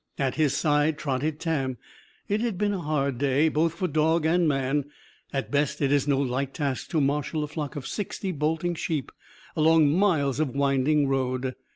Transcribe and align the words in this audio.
At 0.17 0.33
his 0.33 0.55
side 0.57 0.97
trotted 0.97 1.39
Tam. 1.39 1.77
It 2.27 2.41
had 2.41 2.57
been 2.57 2.73
a 2.73 2.81
hard 2.81 3.19
day, 3.19 3.49
both 3.49 3.75
for 3.75 3.87
dog 3.87 4.25
and 4.25 4.47
man. 4.47 4.85
At 5.31 5.51
best, 5.51 5.79
it 5.79 5.91
is 5.91 6.07
no 6.07 6.17
light 6.19 6.55
task 6.55 6.89
to 6.89 6.99
marshal 7.01 7.43
a 7.43 7.47
flock 7.47 7.75
of 7.75 7.85
sixty 7.85 8.31
bolting 8.31 8.73
sheep 8.73 9.11
along 9.55 9.89
miles 9.95 10.39
of 10.39 10.55
winding 10.55 11.07
road. 11.07 11.53